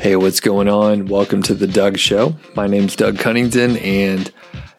[0.00, 1.06] Hey, what's going on?
[1.06, 2.36] Welcome to the Doug Show.
[2.54, 4.32] My name's Doug Cunnington, and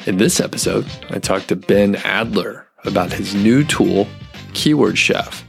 [0.07, 4.07] in this episode, I talked to Ben Adler about his new tool,
[4.53, 5.43] Keyword Chef.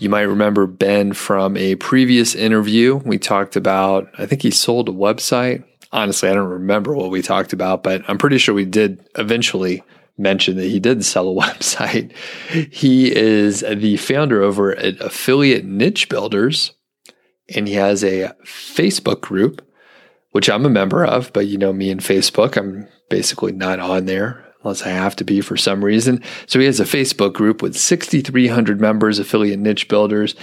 [0.00, 2.96] You might remember Ben from a previous interview.
[3.06, 5.64] We talked about, I think he sold a website.
[5.92, 9.82] Honestly, I don't remember what we talked about, but I'm pretty sure we did eventually
[10.18, 12.12] mention that he did sell a website.
[12.70, 16.72] He is the founder over at Affiliate Niche Builders,
[17.54, 19.66] and he has a Facebook group,
[20.30, 21.32] which I'm a member of.
[21.32, 25.24] But you know me and Facebook, I'm basically not on there unless I have to
[25.24, 26.22] be for some reason.
[26.46, 30.34] So he has a Facebook group with 6,300 members, affiliate niche builders,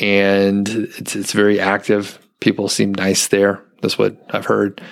[0.00, 2.18] and it's it's very active.
[2.40, 3.62] People seem nice there.
[3.80, 4.82] That's what I've heard.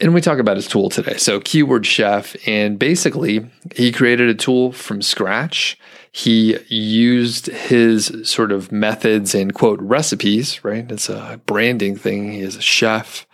[0.00, 1.18] And we talk about his tool today.
[1.18, 5.78] So, Keyword Chef, and basically, he created a tool from scratch
[6.12, 10.90] he used his sort of methods and quote recipes, right?
[10.90, 12.32] It's a branding thing.
[12.32, 13.26] He is a chef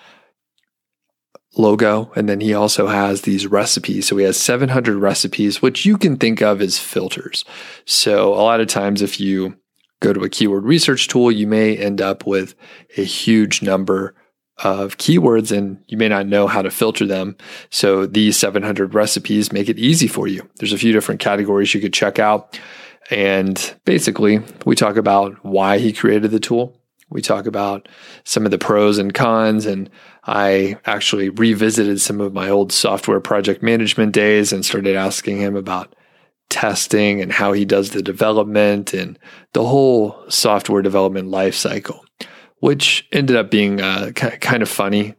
[1.56, 4.06] logo, and then he also has these recipes.
[4.06, 7.44] So he has 700 recipes, which you can think of as filters.
[7.86, 9.56] So a lot of times, if you
[10.00, 12.54] go to a keyword research tool, you may end up with
[12.98, 14.14] a huge number
[14.58, 17.36] of keywords and you may not know how to filter them.
[17.70, 20.48] So these 700 recipes make it easy for you.
[20.56, 22.58] There's a few different categories you could check out.
[23.10, 26.80] And basically, we talk about why he created the tool.
[27.08, 27.88] We talk about
[28.24, 29.88] some of the pros and cons, and
[30.24, 35.54] I actually revisited some of my old software project management days and started asking him
[35.54, 35.94] about
[36.48, 39.18] testing and how he does the development and
[39.52, 42.05] the whole software development life cycle
[42.60, 45.14] which ended up being uh, kind of funny.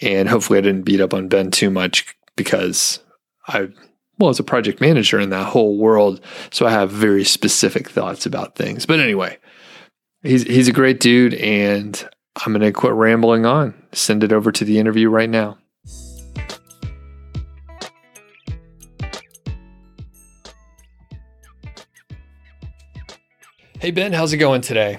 [0.00, 3.00] And hopefully, I didn't beat up on Ben too much because
[3.48, 3.68] I,
[4.18, 8.24] well, as a project manager in that whole world, so I have very specific thoughts
[8.24, 8.86] about things.
[8.86, 9.38] But anyway,
[10.22, 12.08] he's he's a great dude, and
[12.44, 13.74] I'm going to quit rambling on.
[13.92, 15.58] Send it over to the interview right now.
[23.80, 24.98] Hey Ben, how's it going today?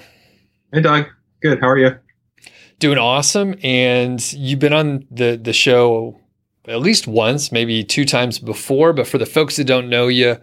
[0.72, 1.04] Hey Doug,
[1.42, 1.60] Good.
[1.60, 1.98] How are you?
[2.78, 3.54] Doing awesome.
[3.62, 6.18] And you've been on the the show
[6.66, 8.92] at least once, maybe two times before.
[8.92, 10.36] But for the folks that don't know you,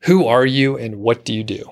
[0.00, 1.70] who are you and what do you do?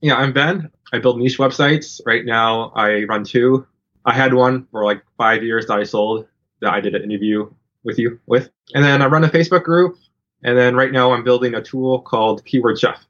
[0.00, 0.70] Yeah, I'm Ben.
[0.92, 2.00] I build niche websites.
[2.06, 3.66] Right now, I run two.
[4.04, 6.26] I had one for like five years that I sold
[6.60, 7.50] that I did an interview
[7.84, 8.50] with you with.
[8.74, 9.96] And then I run a Facebook group.
[10.42, 13.04] And then right now, I'm building a tool called Keyword Chef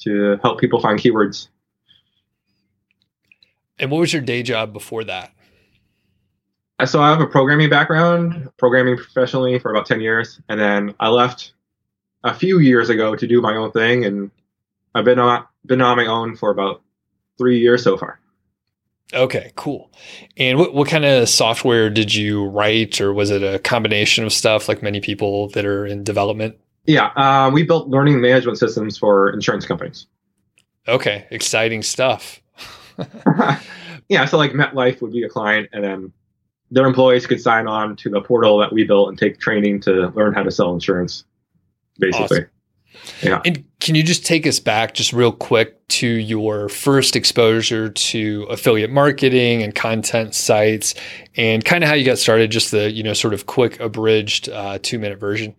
[0.00, 1.48] to help people find keywords
[3.78, 5.32] and what was your day job before that?
[6.84, 10.40] So I have a programming background, programming professionally for about 10 years.
[10.48, 11.54] And then I left
[12.22, 14.04] a few years ago to do my own thing.
[14.04, 14.30] And
[14.94, 16.82] I've been on, been on my own for about
[17.38, 18.20] three years so far.
[19.14, 19.90] Okay, cool.
[20.36, 24.32] And what, what kind of software did you write, or was it a combination of
[24.32, 26.58] stuff like many people that are in development?
[26.86, 30.06] Yeah, uh, we built learning management systems for insurance companies.
[30.88, 32.40] Okay, exciting stuff.
[34.08, 36.12] yeah, so like MetLife would be a client, and then
[36.70, 40.08] their employees could sign on to the portal that we built and take training to
[40.08, 41.24] learn how to sell insurance,
[41.98, 42.38] basically.
[42.38, 42.50] Awesome.
[43.22, 43.40] Yeah.
[43.44, 48.46] And can you just take us back just real quick to your first exposure to
[48.50, 50.94] affiliate marketing and content sites
[51.36, 54.48] and kind of how you got started, just the, you know, sort of quick abridged
[54.48, 55.54] uh, two minute version?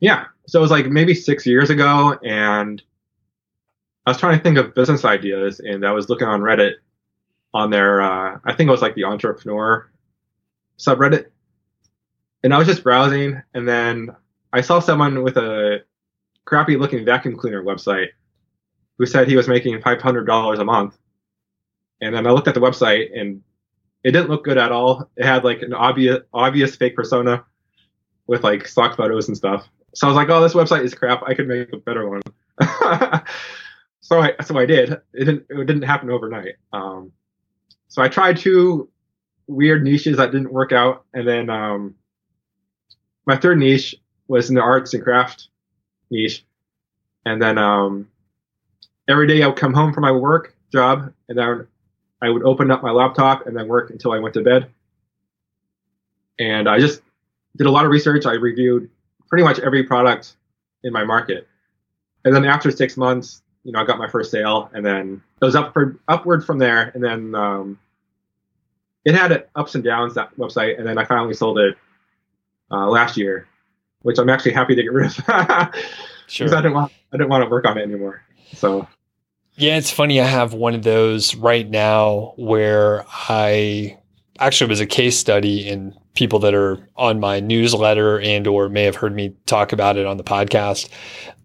[0.00, 0.24] Yeah.
[0.46, 2.82] So it was like maybe six years ago and
[4.06, 6.74] I was trying to think of business ideas, and I was looking on Reddit
[7.52, 9.90] on their, uh, I think it was like the entrepreneur
[10.78, 11.26] subreddit,
[12.44, 14.10] and I was just browsing, and then
[14.52, 15.82] I saw someone with a
[16.44, 18.08] crappy looking vacuum cleaner website
[18.98, 20.96] who said he was making five hundred dollars a month,
[22.00, 23.42] and then I looked at the website, and
[24.04, 25.10] it didn't look good at all.
[25.16, 27.44] It had like an obvious obvious fake persona
[28.28, 29.68] with like stock photos and stuff.
[29.96, 31.22] So I was like, oh, this website is crap.
[31.26, 32.22] I could make a better one.
[34.06, 34.92] so I so I did.
[35.14, 36.54] It didn't it didn't happen overnight.
[36.72, 37.10] Um,
[37.88, 38.88] so I tried two
[39.48, 41.96] weird niches that didn't work out, and then um,
[43.26, 43.96] my third niche
[44.28, 45.48] was in the arts and craft
[46.08, 46.44] niche,
[47.24, 48.08] and then um,
[49.08, 51.66] every day I would come home from my work job, and then
[52.22, 54.70] I would open up my laptop and then work until I went to bed.
[56.38, 57.02] And I just
[57.56, 58.24] did a lot of research.
[58.24, 58.88] I reviewed
[59.28, 60.36] pretty much every product
[60.84, 61.48] in my market.
[62.24, 65.44] And then after six months, you know, I got my first sale, and then it
[65.44, 67.78] was upward upward from there, and then um,
[69.04, 71.76] it had ups and downs that website, and then I finally sold it
[72.70, 73.48] uh, last year,
[74.02, 75.14] which I'm actually happy to get rid of
[76.28, 76.46] sure.
[76.46, 78.22] because I didn't want I didn't want to work on it anymore.
[78.54, 78.86] So
[79.56, 80.20] yeah, it's funny.
[80.20, 83.98] I have one of those right now where I
[84.38, 88.84] actually was a case study in people that are on my newsletter and or may
[88.84, 90.88] have heard me talk about it on the podcast.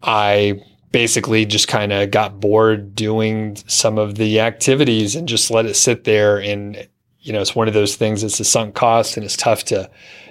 [0.04, 5.66] I basically just kind of got bored doing some of the activities and just let
[5.66, 6.88] it sit there and
[7.22, 9.90] you know it's one of those things it's a sunk cost and it's tough to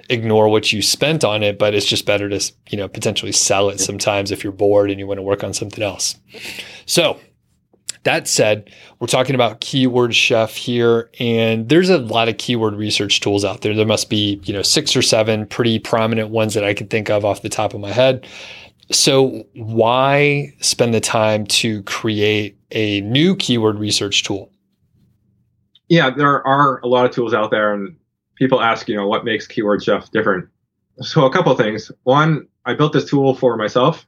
[0.09, 3.69] ignore what you spent on it but it's just better to you know potentially sell
[3.69, 6.15] it sometimes if you're bored and you want to work on something else
[6.85, 7.19] so
[8.03, 13.19] that said, we're talking about Keyword Chef here, and there's a lot of keyword research
[13.19, 13.75] tools out there.
[13.75, 17.11] There must be, you know, six or seven pretty prominent ones that I can think
[17.11, 18.25] of off the top of my head.
[18.91, 24.51] So, why spend the time to create a new keyword research tool?
[25.87, 27.95] Yeah, there are a lot of tools out there, and
[28.35, 30.47] people ask, you know, what makes Keyword Chef different?
[31.01, 31.91] So, a couple things.
[32.03, 34.05] One, I built this tool for myself,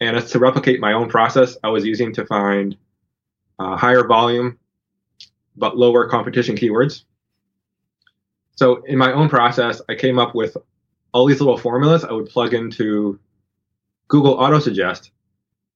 [0.00, 2.76] and it's to replicate my own process I was using to find
[3.58, 4.58] uh, higher volume
[5.56, 7.04] but lower competition keywords.
[8.56, 10.56] So in my own process, I came up with
[11.12, 13.18] all these little formulas I would plug into
[14.08, 15.10] Google Autosuggest,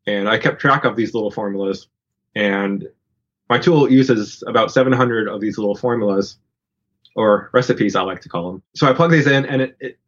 [0.07, 1.89] and I kept track of these little formulas.
[2.35, 2.89] And
[3.49, 6.39] my tool uses about 700 of these little formulas,
[7.17, 8.63] or recipes, I like to call them.
[8.75, 9.99] So I plug these in, and it, it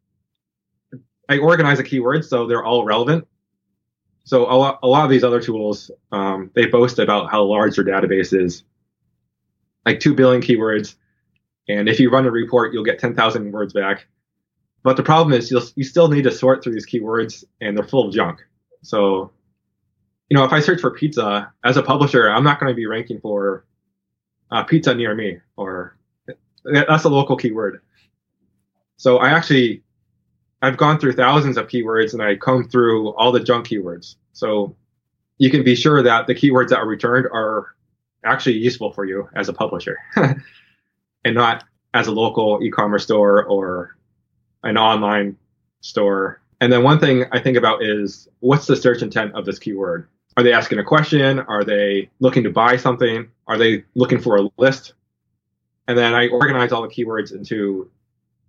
[1.29, 3.27] I organize the keywords so they're all relevant
[4.23, 7.75] so a lot, a lot of these other tools, um, they boast about how large
[7.75, 8.63] their database is,
[9.85, 10.95] like two billion keywords,
[11.67, 14.07] and if you run a report, you'll get 10,000 words back.
[14.83, 17.85] But the problem is, you'll you still need to sort through these keywords, and they're
[17.85, 18.41] full of junk.
[18.81, 19.31] So,
[20.29, 22.85] you know, if I search for pizza as a publisher, I'm not going to be
[22.85, 23.65] ranking for
[24.51, 25.97] uh, pizza near me, or
[26.65, 27.81] that's a local keyword.
[28.97, 29.83] So I actually
[30.61, 34.15] I've gone through thousands of keywords and I comb through all the junk keywords.
[34.31, 34.75] So
[35.37, 37.75] you can be sure that the keywords that are returned are
[38.23, 43.97] actually useful for you as a publisher and not as a local e-commerce store or
[44.63, 45.37] an online
[45.81, 46.41] store.
[46.61, 50.07] And then one thing I think about is what's the search intent of this keyword?
[50.37, 51.39] Are they asking a question?
[51.39, 53.29] Are they looking to buy something?
[53.47, 54.93] Are they looking for a list?
[55.87, 57.91] And then I organize all the keywords into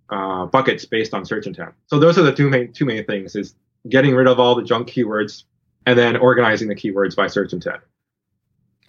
[0.09, 1.73] uh, buckets based on search intent.
[1.87, 3.55] So those are the two main two main things: is
[3.89, 5.43] getting rid of all the junk keywords
[5.85, 7.81] and then organizing the keywords by search intent.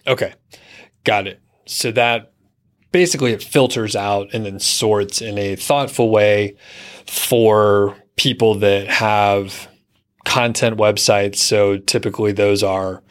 [0.07, 0.33] Okay,
[1.03, 1.41] got it.
[1.65, 2.31] So that
[2.91, 6.55] basically it filters out and then sorts in a thoughtful way
[7.05, 9.67] for people that have
[10.25, 11.37] content websites.
[11.37, 13.03] So typically those are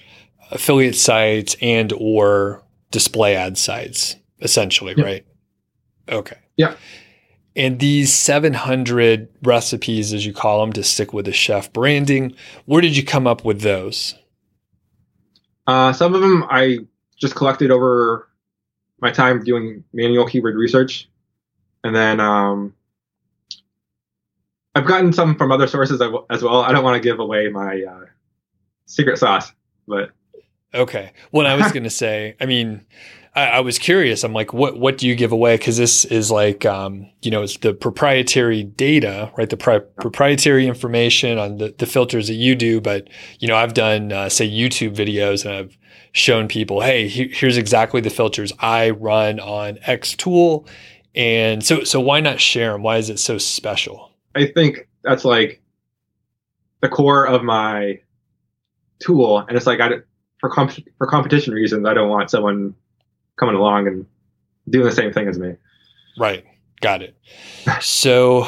[0.51, 5.07] affiliate sites and or display ad sites, essentially, yep.
[5.07, 5.27] right?
[6.09, 6.39] Okay.
[6.57, 6.75] Yeah.
[7.57, 12.35] And these 700 recipes, as you call them, to stick with the chef branding,
[12.67, 14.15] where did you come up with those?
[15.67, 16.79] Uh, some of them I
[17.19, 18.29] just collected over
[19.01, 21.09] my time doing manual keyword research.
[21.85, 22.75] And then um,
[24.75, 26.01] I've gotten some from other sources
[26.31, 26.63] as well.
[26.63, 28.07] I don't want to give away my uh,
[28.87, 29.53] secret sauce,
[29.87, 30.11] but.
[30.75, 31.13] Okay.
[31.31, 32.85] What I was going to say, I mean,
[33.37, 34.25] I, I, was curious.
[34.25, 35.57] I'm like, what what do you give away?
[35.57, 39.49] Because this is like, um, you know, it's the proprietary data, right?
[39.49, 42.81] The pri- proprietary information on the, the filters that you do.
[42.81, 45.79] But you know, I've done uh, say YouTube videos and I've
[46.13, 50.67] shown people, hey, he, here's exactly the filters I run on X tool,
[51.15, 52.83] and so so why not share them?
[52.83, 54.13] Why is it so special?
[54.35, 55.61] I think that's like
[56.81, 58.01] the core of my
[58.99, 59.91] tool, and it's like I
[60.39, 62.75] for comp- for competition reasons, I don't want someone
[63.37, 64.07] coming along and
[64.69, 65.55] doing the same thing as me.
[66.19, 66.45] Right.
[66.81, 67.17] Got it.
[67.81, 68.47] so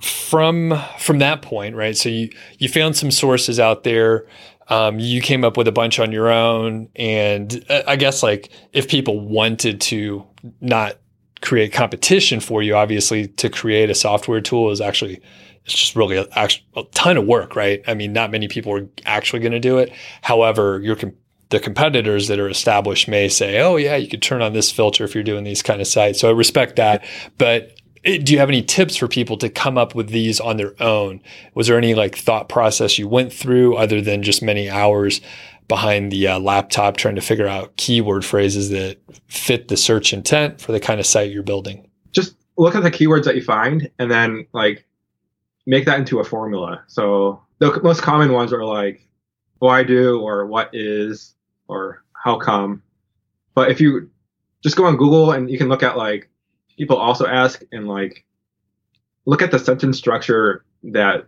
[0.00, 1.96] from from that point, right?
[1.96, 4.26] So you you found some sources out there.
[4.68, 8.50] Um, you came up with a bunch on your own, and uh, I guess like
[8.72, 10.24] if people wanted to
[10.60, 10.96] not
[11.42, 15.20] create competition for you, obviously to create a software tool is actually
[15.64, 17.82] it's just really a, a ton of work, right?
[17.86, 19.92] I mean, not many people are actually going to do it.
[20.22, 20.96] However, you're
[21.50, 25.04] the competitors that are established may say, oh, yeah, you could turn on this filter
[25.04, 26.20] if you're doing these kind of sites.
[26.20, 27.04] So I respect that.
[27.38, 30.80] But do you have any tips for people to come up with these on their
[30.80, 31.20] own?
[31.54, 35.20] Was there any like thought process you went through other than just many hours
[35.68, 40.60] behind the uh, laptop trying to figure out keyword phrases that fit the search intent
[40.60, 41.88] for the kind of site you're building?
[42.12, 44.86] Just look at the keywords that you find and then like
[45.66, 46.82] make that into a formula.
[46.86, 49.06] So the most common ones are like
[49.58, 51.34] why do or what is
[51.70, 52.82] or how come.
[53.54, 54.10] But if you
[54.62, 56.28] just go on Google and you can look at like
[56.76, 58.24] people also ask and like
[59.26, 61.26] look at the sentence structure that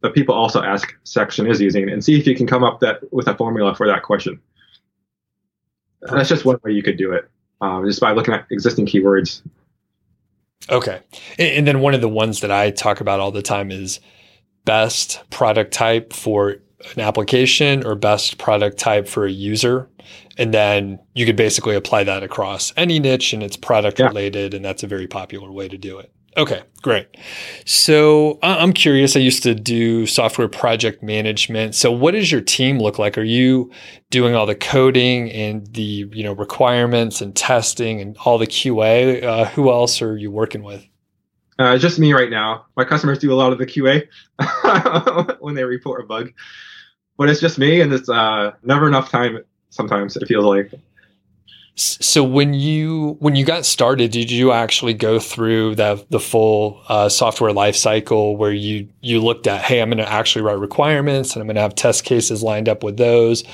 [0.00, 3.00] the people also ask section is using and see if you can come up that
[3.12, 4.40] with a formula for that question.
[6.02, 7.28] That's just one way you could do it,
[7.60, 9.42] um, just by looking at existing keywords.
[10.70, 11.00] Okay.
[11.38, 14.00] And, and then one of the ones that I talk about all the time is
[14.64, 16.56] best product type for
[16.94, 19.88] an application or best product type for a user.
[20.36, 24.06] And then you could basically apply that across any niche and it's product yeah.
[24.06, 24.54] related.
[24.54, 26.12] And that's a very popular way to do it.
[26.36, 27.08] Okay, great.
[27.64, 29.16] So I'm curious.
[29.16, 31.74] I used to do software project management.
[31.74, 33.18] So what does your team look like?
[33.18, 33.72] Are you
[34.10, 39.24] doing all the coding and the you know requirements and testing and all the QA?
[39.24, 40.86] Uh, who else are you working with?
[41.58, 42.66] Uh, just me right now.
[42.76, 44.06] My customers do a lot of the QA
[45.40, 46.32] when they report a bug,
[47.16, 49.40] but it's just me, and it's uh, never enough time.
[49.70, 50.72] Sometimes it feels like.
[51.74, 56.82] So when you when you got started, did you actually go through the the full
[56.88, 60.58] uh, software life cycle where you you looked at, hey, I'm going to actually write
[60.58, 63.44] requirements and I'm going to have test cases lined up with those,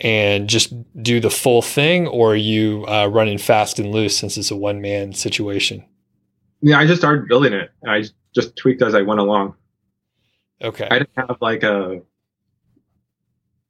[0.00, 4.36] and just do the full thing, or are you uh, running fast and loose since
[4.36, 5.84] it's a one man situation?
[6.62, 7.70] Yeah, I just started building it.
[7.86, 9.54] I just tweaked as I went along.
[10.62, 10.86] Okay.
[10.90, 12.00] I didn't have like a.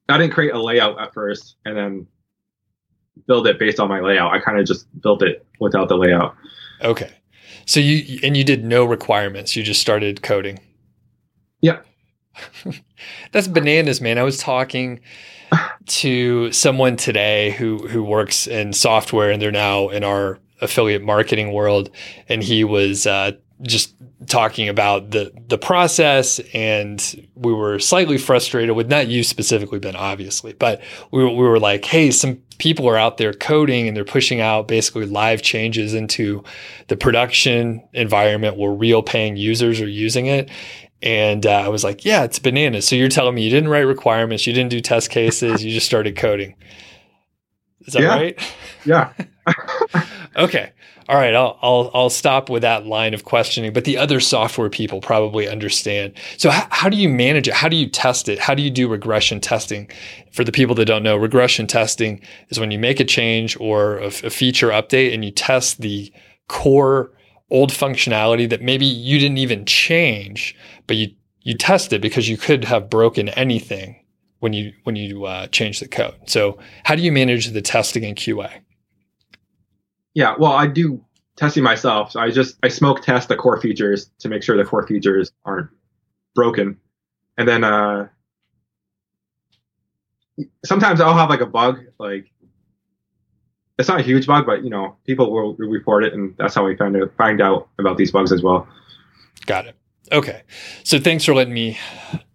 [0.08, 2.06] I didn't create a layout at first, and then
[3.26, 4.32] build it based on my layout.
[4.32, 6.34] I kind of just built it without the layout.
[6.82, 7.10] Okay.
[7.66, 9.54] So you and you did no requirements.
[9.54, 10.58] You just started coding.
[11.60, 11.80] Yeah.
[13.32, 14.18] That's bananas, man.
[14.18, 15.00] I was talking
[15.86, 21.52] to someone today who who works in software and they're now in our affiliate marketing
[21.52, 21.90] world
[22.28, 23.94] and he was uh, just
[24.26, 29.96] talking about the the process and we were slightly frustrated with not you specifically Ben
[29.96, 33.96] obviously but we were, we were like hey some people are out there coding and
[33.96, 36.44] they're pushing out basically live changes into
[36.88, 40.50] the production environment where real paying users are using it.
[41.02, 42.86] And uh, I was like yeah it's bananas.
[42.86, 45.86] So you're telling me you didn't write requirements you didn't do test cases you just
[45.86, 46.54] started coding.
[47.86, 48.14] Is that yeah.
[48.14, 48.54] right?
[48.84, 49.12] Yeah
[50.36, 50.72] okay
[51.10, 54.70] all right, I'll, I'll, I'll stop with that line of questioning, but the other software
[54.70, 56.12] people probably understand.
[56.36, 57.54] So how, how do you manage it?
[57.54, 58.38] How do you test it?
[58.38, 59.90] How do you do regression testing?
[60.30, 63.98] For the people that don't know, regression testing is when you make a change or
[63.98, 66.12] a, feature update and you test the
[66.46, 67.10] core
[67.50, 70.54] old functionality that maybe you didn't even change,
[70.86, 71.08] but you,
[71.42, 74.00] you test it because you could have broken anything
[74.38, 76.14] when you, when you uh, change the code.
[76.26, 78.60] So how do you manage the testing in QA?
[80.14, 81.04] Yeah, well, I do
[81.36, 82.12] testing myself.
[82.12, 85.32] So I just I smoke test the core features to make sure the core features
[85.44, 85.70] aren't
[86.34, 86.78] broken,
[87.38, 88.08] and then uh,
[90.64, 92.30] sometimes I'll have like a bug, like
[93.78, 96.64] it's not a huge bug, but you know people will report it, and that's how
[96.64, 98.68] we find out find out about these bugs as well.
[99.46, 99.76] Got it.
[100.12, 100.42] Okay,
[100.82, 101.78] so thanks for letting me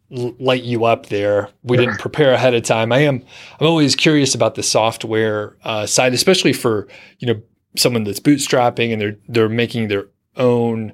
[0.10, 1.50] light you up there.
[1.64, 2.92] We didn't prepare ahead of time.
[2.92, 3.24] I am
[3.60, 6.88] I'm always curious about the software uh, side, especially for
[7.20, 7.42] you know
[7.78, 10.94] someone that's bootstrapping and they're they're making their own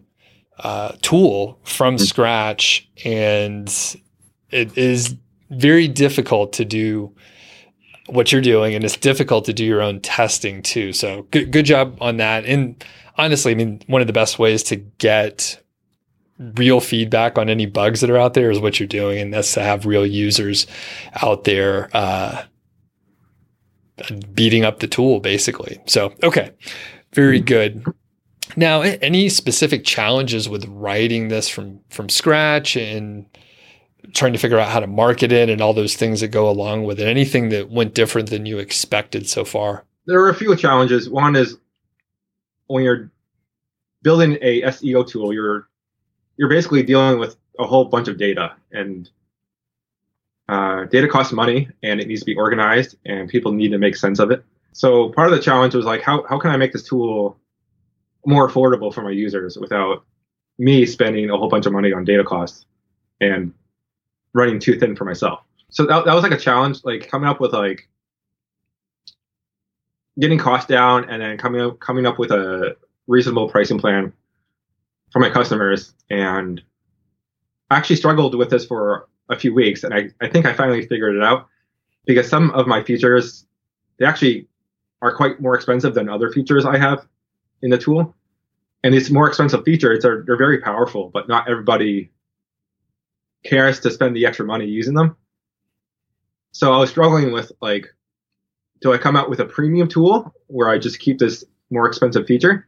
[0.59, 2.03] uh, tool from mm-hmm.
[2.03, 3.95] scratch, and
[4.51, 5.15] it is
[5.49, 7.13] very difficult to do
[8.07, 10.93] what you're doing, and it's difficult to do your own testing too.
[10.93, 12.45] So good good job on that.
[12.45, 12.83] And
[13.17, 15.61] honestly, I mean, one of the best ways to get
[16.55, 19.53] real feedback on any bugs that are out there is what you're doing, and that's
[19.53, 20.67] to have real users
[21.21, 22.43] out there uh,
[24.33, 25.79] beating up the tool basically.
[25.87, 26.51] So, okay,
[27.13, 27.45] very hmm.
[27.45, 27.85] good.
[28.57, 33.25] Now, any specific challenges with writing this from from scratch and
[34.13, 36.83] trying to figure out how to market it and all those things that go along
[36.83, 37.07] with it?
[37.07, 39.85] Anything that went different than you expected so far?
[40.05, 41.09] There are a few challenges.
[41.09, 41.57] One is
[42.67, 43.11] when you're
[44.01, 45.67] building a SEO tool, you're
[46.37, 49.09] you're basically dealing with a whole bunch of data and
[50.51, 53.95] uh, data costs money and it needs to be organized and people need to make
[53.95, 54.43] sense of it.
[54.73, 57.39] So part of the challenge was like, how, how can I make this tool
[58.25, 60.03] more affordable for my users without
[60.59, 62.65] me spending a whole bunch of money on data costs
[63.21, 63.53] and
[64.33, 65.39] running too thin for myself.
[65.69, 67.87] So that, that was like a challenge, like coming up with like
[70.19, 72.75] getting costs down and then coming up, coming up with a
[73.07, 74.11] reasonable pricing plan
[75.13, 75.93] for my customers.
[76.09, 76.61] And
[77.69, 80.85] I actually struggled with this for a few weeks, and I, I think I finally
[80.85, 81.47] figured it out
[82.05, 83.45] because some of my features
[83.97, 84.47] they actually
[85.01, 87.07] are quite more expensive than other features I have
[87.61, 88.15] in the tool.
[88.83, 92.11] And these more expensive features are they're very powerful, but not everybody
[93.43, 95.15] cares to spend the extra money using them.
[96.51, 97.87] So I was struggling with like,
[98.81, 102.25] do I come out with a premium tool where I just keep this more expensive
[102.25, 102.67] feature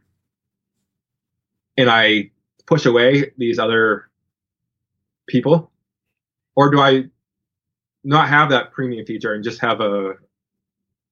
[1.76, 2.30] and I
[2.66, 4.08] push away these other
[5.26, 5.70] people
[6.56, 7.04] or do I
[8.04, 10.14] not have that premium feature and just have a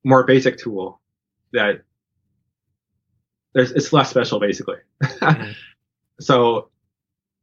[0.04, 1.00] more basic tool
[1.52, 1.82] that
[3.54, 4.76] there's it's less special basically.
[5.02, 5.52] Mm-hmm.
[6.20, 6.68] so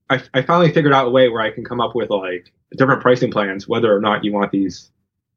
[0.10, 3.02] I, I finally figured out a way where I can come up with like different
[3.02, 4.92] pricing plans, whether or not you want these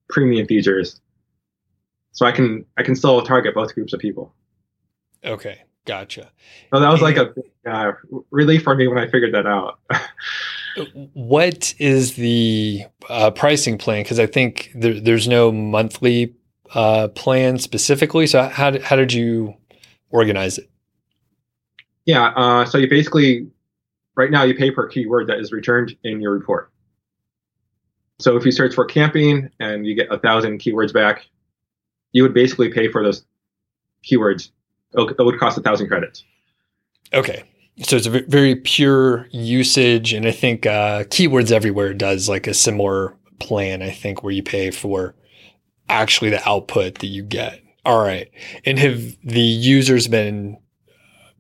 [0.08, 1.00] premium features.
[2.12, 4.34] So I can I can still target both groups of people.
[5.24, 6.30] Okay, gotcha.
[6.72, 7.92] So that was and, like a uh,
[8.30, 9.78] relief for me when I figured that out.
[11.14, 14.02] what is the uh, pricing plan?
[14.02, 16.34] Because I think there, there's no monthly
[16.74, 18.26] uh, plan specifically.
[18.26, 19.54] So how did, how did you
[20.10, 20.70] organize it?
[22.04, 23.48] Yeah, uh, so you basically
[24.16, 26.70] right now you pay per keyword that is returned in your report.
[28.18, 31.26] So if you search for camping and you get a thousand keywords back,
[32.12, 33.24] you would basically pay for those
[34.04, 34.50] keywords.
[34.94, 36.24] It would cost a thousand credits.
[37.14, 37.44] Okay.
[37.78, 40.12] So it's a very pure usage.
[40.12, 44.42] And I think uh, Keywords Everywhere does like a similar plan, I think, where you
[44.42, 45.14] pay for
[45.88, 47.60] actually the output that you get.
[47.84, 48.30] All right.
[48.64, 50.58] And have the users been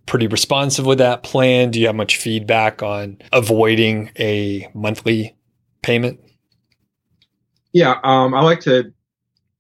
[0.06, 1.70] pretty responsive with that plan?
[1.70, 5.36] Do you have much feedback on avoiding a monthly
[5.82, 6.20] payment?
[7.72, 8.92] Yeah, um, I like to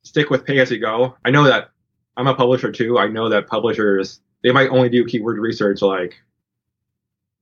[0.02, 1.16] stick with pay as you go.
[1.24, 1.70] I know that
[2.16, 2.98] I'm a publisher too.
[2.98, 6.16] I know that publishers they might only do keyword research like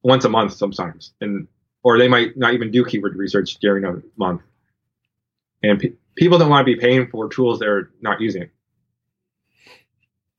[0.03, 1.47] once a month sometimes, and
[1.83, 4.43] or they might not even do keyword research during a month.
[5.63, 8.51] And pe- people don't want to be paying for tools they're not using.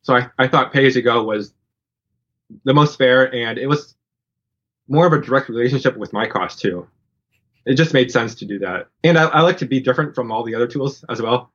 [0.04, 1.54] So I, I thought pay as you go was
[2.64, 3.96] the most fair, and it was
[4.88, 6.88] more of a direct relationship with my cost too.
[7.66, 10.32] It just made sense to do that, and I, I like to be different from
[10.32, 11.52] all the other tools as well.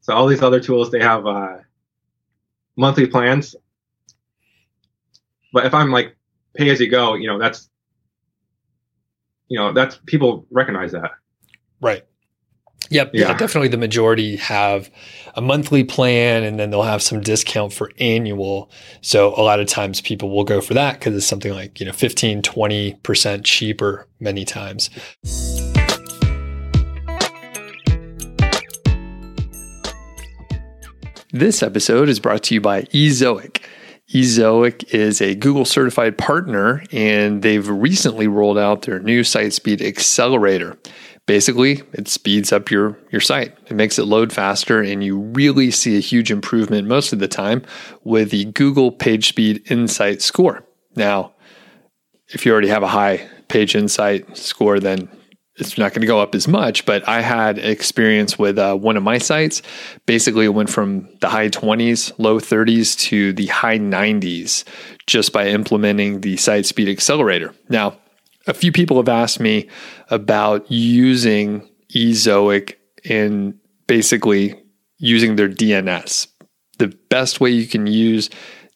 [0.00, 1.58] So all these other tools they have uh,
[2.76, 3.54] monthly plans,
[5.52, 6.16] but if I'm like
[6.56, 7.68] pay as you go, you know that's
[9.48, 11.12] you know that's people recognize that.
[11.80, 12.04] Right.
[12.90, 13.10] Yep.
[13.12, 13.28] Yeah.
[13.28, 13.36] yeah.
[13.36, 14.90] Definitely the majority have
[15.34, 18.70] a monthly plan and then they'll have some discount for annual.
[19.00, 21.86] So a lot of times people will go for that because it's something like, you
[21.86, 24.90] know, 15, 20% cheaper many times.
[31.32, 33.62] This episode is brought to you by Ezoic.
[34.12, 39.80] Ezoic is a Google certified partner and they've recently rolled out their new site speed
[39.80, 40.76] accelerator.
[41.26, 43.56] Basically, it speeds up your, your site.
[43.68, 47.28] It makes it load faster, and you really see a huge improvement most of the
[47.28, 47.62] time
[48.02, 50.64] with the Google Page Speed Insight score.
[50.96, 51.34] Now,
[52.30, 55.08] if you already have a high page insight score, then
[55.60, 56.86] it's not going to go up as much.
[56.86, 59.62] But I had experience with uh, one of my sites.
[60.06, 64.64] Basically, it went from the high 20s, low 30s to the high 90s
[65.06, 67.54] just by implementing the site speed accelerator.
[67.68, 67.98] Now,
[68.46, 69.68] a few people have asked me
[70.10, 72.74] about using Ezoic
[73.08, 73.54] and
[73.86, 74.60] basically
[74.98, 76.26] using their DNS.
[76.78, 78.30] The best way you can use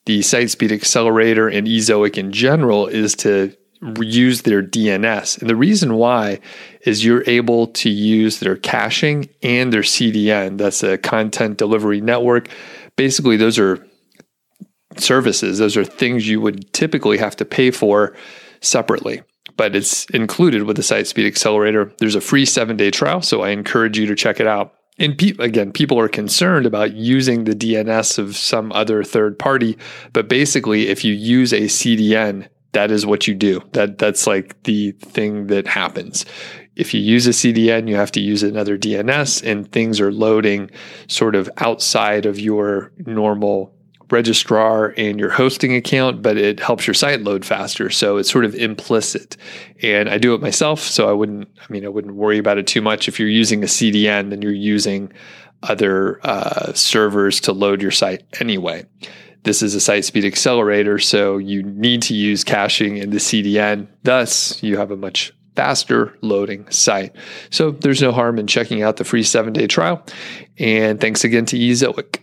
[0.06, 3.56] the site speed accelerator and Ezoic in general is to
[4.00, 5.40] use their DNS.
[5.40, 6.40] And the reason why
[6.82, 10.58] is you're able to use their caching and their CDN.
[10.58, 12.48] That's a content delivery network.
[12.96, 13.86] Basically, those are
[14.96, 18.14] services, those are things you would typically have to pay for
[18.60, 19.22] separately
[19.56, 21.92] but it's included with the Site Speed Accelerator.
[21.98, 24.74] There's a free seven day trial, so I encourage you to check it out.
[24.98, 29.76] And pe- again, people are concerned about using the DNS of some other third party,
[30.12, 33.60] but basically, if you use a CDN, that is what you do.
[33.72, 36.24] That that's like the thing that happens.
[36.76, 40.70] If you use a CDN, you have to use another DNS, and things are loading
[41.08, 43.72] sort of outside of your normal
[44.10, 47.90] registrar and your hosting account, but it helps your site load faster.
[47.90, 49.36] So it's sort of implicit.
[49.82, 50.80] And I do it myself.
[50.80, 53.08] So I wouldn't, I mean, I wouldn't worry about it too much.
[53.08, 55.12] If you're using a CDN, then you're using
[55.62, 58.84] other uh, servers to load your site anyway.
[59.44, 63.86] This is a site speed accelerator, so you need to use caching in the CDN.
[64.02, 67.14] Thus, you have a much faster loading site.
[67.50, 70.04] So there's no harm in checking out the free seven day trial.
[70.58, 72.20] And thanks again to Ezoic.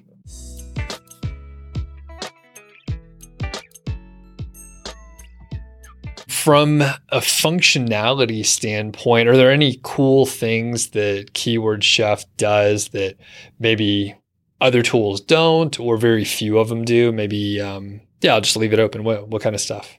[6.27, 13.15] from a functionality standpoint, are there any cool things that Keyword Chef does that
[13.60, 14.15] maybe
[14.62, 17.12] other tools don't, or very few of them do?
[17.12, 19.04] Maybe, um, yeah, I'll just leave it open.
[19.04, 19.97] What, what kind of stuff?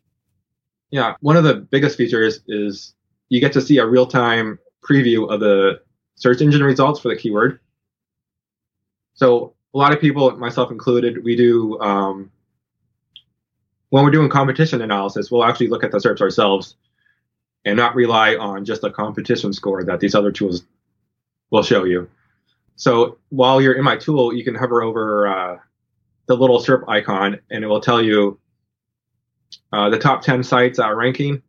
[0.90, 2.94] Yeah, one of the biggest features is
[3.28, 5.80] you get to see a real time preview of the
[6.14, 7.60] search engine results for the keyword.
[9.14, 12.30] So a lot of people, myself included, we do um,
[13.92, 16.76] when we're doing competition analysis, we'll actually look at the search ourselves
[17.64, 20.62] and not rely on just a competition score that these other tools
[21.50, 22.08] will show you.
[22.76, 25.58] So while you're in my tool, you can hover over uh,
[26.26, 28.38] the little SERP icon and it will tell you
[29.72, 31.42] uh, the top 10 sites uh, ranking,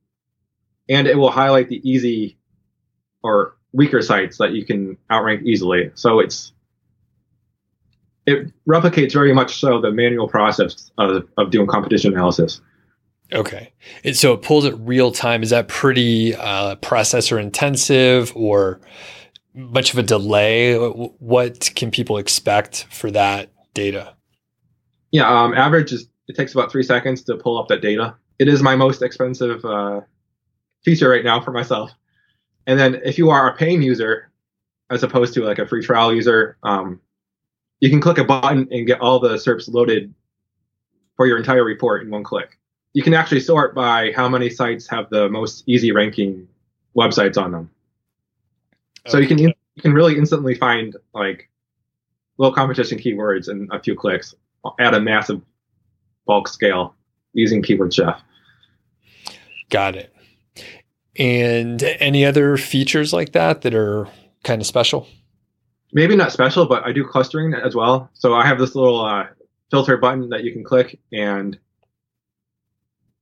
[0.89, 2.37] and it will highlight the easy
[3.21, 5.91] or weaker sites that you can outrank easily.
[5.95, 6.53] So it's
[8.25, 12.61] it replicates very much so the manual process of, of doing competition analysis.
[13.33, 13.73] Okay.
[14.05, 15.43] And so it pulls it real time.
[15.43, 18.79] Is that pretty uh, processor intensive or
[19.53, 20.75] much of a delay?
[20.77, 24.15] What can people expect for that data?
[25.11, 28.15] Yeah, um, average is it takes about three seconds to pull up that data.
[28.39, 30.01] It is my most expensive uh,
[30.83, 31.91] feature right now for myself.
[32.65, 34.31] And then if you are a paying user,
[34.89, 36.99] as opposed to like a free trial user, um,
[37.79, 40.13] you can click a button and get all the SERPs loaded
[41.15, 42.57] for your entire report in one click.
[42.93, 46.47] You can actually sort by how many sites have the most easy ranking
[46.95, 47.69] websites on them.
[49.07, 51.49] So you can you can really instantly find like
[52.37, 54.33] low competition keywords in a few clicks
[54.79, 55.41] at a massive
[56.25, 56.95] bulk scale
[57.33, 58.21] using Keyword Chef.
[59.69, 60.13] Got it.
[61.17, 64.07] And any other features like that that are
[64.43, 65.07] kind of special?
[65.91, 68.09] Maybe not special, but I do clustering as well.
[68.13, 69.25] So I have this little uh,
[69.69, 71.57] filter button that you can click, and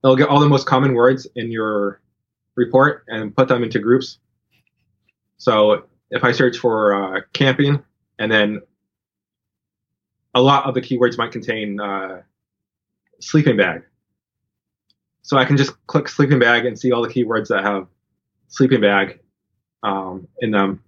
[0.02, 2.00] it'll get all the most common words in your
[2.54, 4.18] report and put them into groups.
[5.42, 7.82] So if I search for uh, camping,
[8.16, 8.60] and then
[10.36, 12.22] a lot of the keywords might contain uh,
[13.20, 13.82] sleeping bag.
[15.22, 17.88] So I can just click sleeping bag and see all the keywords that have
[18.46, 19.18] sleeping bag
[19.82, 20.80] um, in them.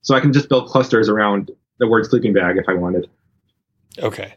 [0.00, 3.10] So I can just build clusters around the word sleeping bag if I wanted.
[3.98, 4.32] Okay.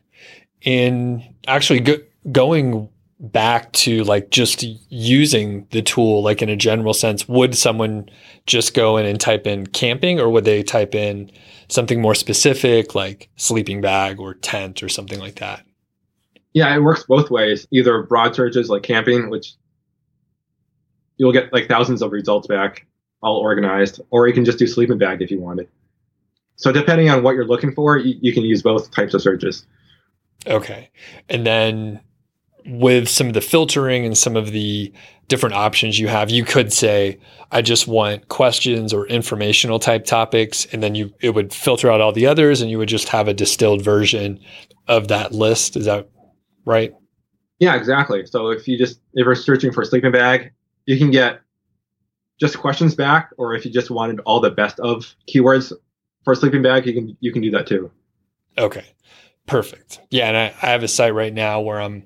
[0.66, 2.00] And actually go,
[2.34, 2.90] going
[3.24, 8.10] back to like just using the tool like in a general sense would someone
[8.46, 11.32] just go in and type in camping or would they type in
[11.70, 15.66] something more specific like sleeping bag or tent or something like that
[16.54, 17.68] yeah, it works both ways.
[17.72, 19.54] Either broad searches like camping, which
[21.18, 22.86] you'll get like thousands of results back,
[23.22, 25.68] all organized, or you can just do sleeping bag if you wanted.
[26.56, 29.66] So depending on what you're looking for, you, you can use both types of searches.
[30.46, 30.90] Okay.
[31.28, 32.00] And then
[32.66, 34.92] with some of the filtering and some of the
[35.28, 37.20] different options you have, you could say,
[37.52, 40.66] I just want questions or informational type topics.
[40.72, 43.28] And then you it would filter out all the others and you would just have
[43.28, 44.40] a distilled version
[44.88, 45.76] of that list.
[45.76, 46.10] Is that
[46.66, 46.94] right?
[47.60, 48.26] Yeah, exactly.
[48.26, 50.52] So if you just if you're searching for a sleeping bag,
[50.86, 51.40] you can get
[52.40, 55.72] just questions back, or if you just wanted all the best of keywords
[56.24, 57.92] for a sleeping bag, you can you can do that too.
[58.58, 58.86] Okay,
[59.48, 60.00] perfect.
[60.10, 62.06] Yeah, and I, I have a site right now where I'm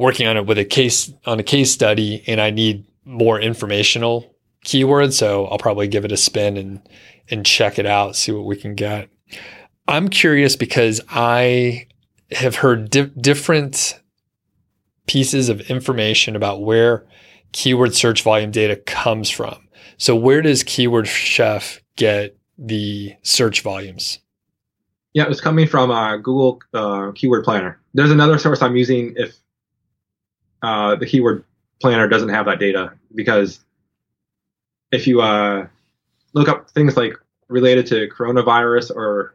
[0.00, 4.34] working on it with a case on a case study, and I need more informational
[4.64, 5.12] keywords.
[5.12, 6.80] So I'll probably give it a spin and
[7.30, 9.10] and check it out, see what we can get.
[9.86, 11.86] I'm curious because I
[12.32, 14.00] have heard di- different
[15.06, 17.06] pieces of information about where
[17.52, 19.68] keyword search volume data comes from.
[19.98, 24.18] So, where does Keyword Chef get the search volumes?
[25.12, 27.78] Yeah, it's coming from uh, Google uh, Keyword Planner.
[27.92, 29.36] There's another source I'm using if
[30.62, 31.44] uh, the Keyword
[31.80, 33.60] Planner doesn't have that data, because
[34.92, 35.66] if you uh,
[36.32, 37.14] look up things like
[37.48, 39.34] related to coronavirus or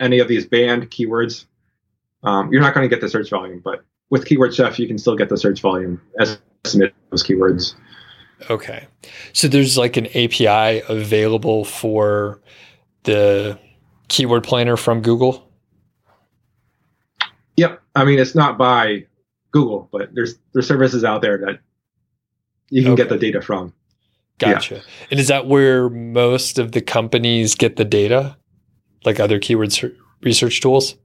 [0.00, 1.46] any of these banned keywords,
[2.22, 4.98] um, you're not going to get the search volume, but with Keyword Chef, you can
[4.98, 7.74] still get the search volume estimate those keywords.
[8.50, 8.86] Okay.
[9.32, 12.40] So there's like an API available for
[13.04, 13.58] the
[14.08, 15.50] keyword planner from Google?
[17.56, 17.80] Yep.
[17.94, 19.06] I mean, it's not by
[19.54, 21.60] Google, but there's there's services out there that
[22.70, 23.02] you can okay.
[23.02, 23.72] get the data from.
[24.38, 24.74] Gotcha.
[24.74, 24.80] Yeah.
[25.12, 28.36] And is that where most of the companies get the data,
[29.04, 29.72] like other keyword
[30.22, 30.96] research tools?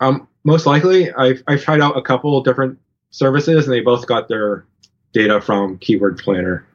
[0.00, 2.78] Um, most likely, I've, I've tried out a couple different
[3.10, 4.64] services, and they both got their
[5.12, 6.66] data from Keyword Planner.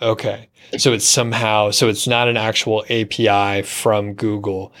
[0.00, 4.72] Okay, so it's somehow so it's not an actual API from Google.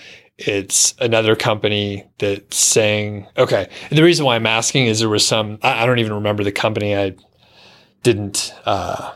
[0.46, 3.68] It's another company that's saying okay.
[3.90, 6.52] The reason why I'm asking is there was some I, I don't even remember the
[6.52, 6.96] company.
[6.96, 7.14] I
[8.02, 9.12] didn't uh,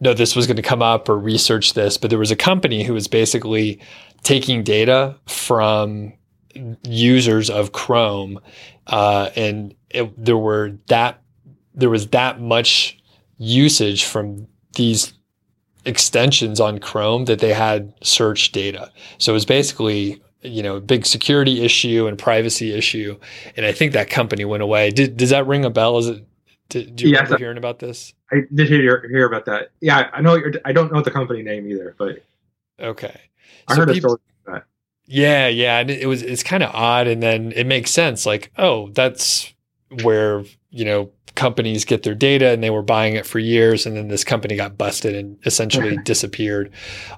[0.00, 2.84] know this was going to come up or research this, but there was a company
[2.84, 3.80] who was basically
[4.22, 6.12] taking data from
[6.84, 8.40] users of Chrome,
[8.86, 11.22] uh, and it, there were that
[11.74, 12.98] there was that much
[13.38, 15.12] usage from these
[15.84, 18.90] extensions on Chrome that they had search data.
[19.18, 23.18] So it was basically you know a big security issue and privacy issue,
[23.56, 24.90] and I think that company went away.
[24.90, 25.98] Did, does that ring a bell?
[25.98, 26.24] Is it?
[26.68, 28.14] Did, do you yes, remember uh, hearing about this?
[28.32, 29.70] I did hear hear about that.
[29.80, 30.40] Yeah, I know.
[30.64, 32.22] I don't know the company name either, but
[32.78, 33.20] okay.
[33.68, 34.20] I so heard people, a story
[35.12, 38.24] yeah, yeah, and it was it's kind of odd, and then it makes sense.
[38.24, 39.52] Like, oh, that's
[40.04, 43.96] where you know companies get their data and they were buying it for years and
[43.96, 46.70] then this company got busted and essentially disappeared.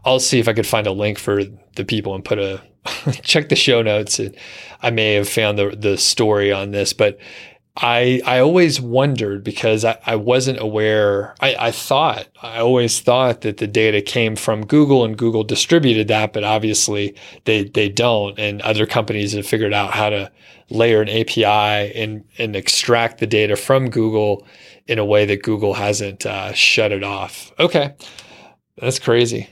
[0.04, 1.42] I'll see if I could find a link for
[1.74, 2.62] the people and put a
[3.22, 4.20] check the show notes.
[4.80, 7.18] I may have found the the story on this, but
[7.76, 11.34] I I always wondered because I, I wasn't aware.
[11.40, 16.08] I, I thought I always thought that the data came from Google and Google distributed
[16.08, 18.38] that, but obviously they they don't.
[18.38, 20.30] And other companies have figured out how to
[20.68, 21.44] layer an API
[21.98, 24.46] and and extract the data from Google
[24.86, 27.52] in a way that Google hasn't uh, shut it off.
[27.58, 27.94] Okay,
[28.76, 29.48] that's crazy.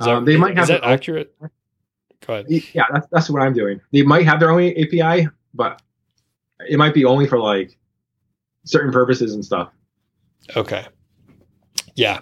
[0.00, 1.32] Is Um, they might have that own- accurate?
[2.26, 2.46] Go ahead.
[2.72, 3.80] Yeah, that's that's what I'm doing.
[3.92, 5.80] They might have their own API, but
[6.68, 7.76] it might be only for like
[8.64, 9.70] certain purposes and stuff.
[10.56, 10.86] Okay.
[11.94, 12.20] Yeah.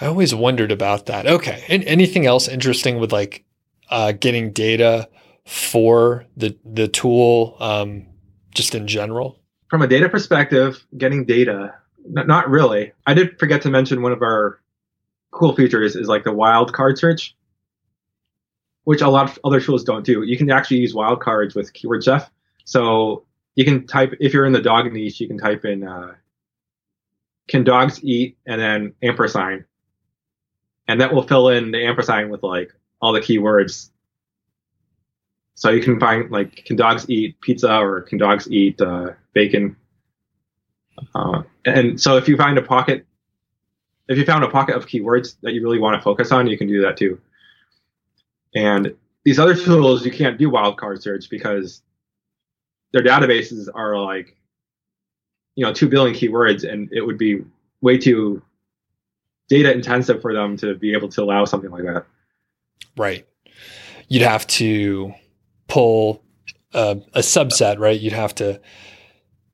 [0.00, 1.26] I always wondered about that.
[1.26, 1.64] Okay.
[1.68, 3.44] And anything else interesting with like
[3.90, 5.08] uh, getting data
[5.46, 8.06] for the the tool um,
[8.54, 9.38] just in general?
[9.68, 11.74] From a data perspective, getting data,
[12.16, 12.92] n- not really.
[13.06, 14.60] I did forget to mention one of our
[15.30, 17.34] cool features is like the wildcard search,
[18.84, 20.22] which a lot of other tools don't do.
[20.22, 22.30] You can actually use wildcards with Keyword Chef.
[22.64, 23.24] So
[23.54, 26.14] you can type if you're in the dog niche, you can type in uh,
[27.48, 29.64] "Can dogs eat?" and then ampersand,
[30.88, 33.90] and that will fill in the ampersand with like all the keywords.
[35.54, 39.76] So you can find like "Can dogs eat pizza?" or "Can dogs eat uh, bacon?"
[41.14, 43.06] Uh, and so if you find a pocket,
[44.08, 46.56] if you found a pocket of keywords that you really want to focus on, you
[46.56, 47.20] can do that too.
[48.54, 51.82] And these other tools, you can't do wildcard search because
[52.92, 54.36] their databases are like,
[55.54, 57.44] you know, two billion keywords, and it would be
[57.80, 58.42] way too
[59.48, 62.06] data intensive for them to be able to allow something like that.
[62.96, 63.26] Right.
[64.08, 65.12] You'd have to
[65.68, 66.22] pull
[66.72, 67.98] a, a subset, right?
[67.98, 68.60] You'd have to